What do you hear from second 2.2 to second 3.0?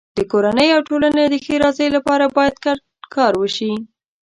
باید ګډ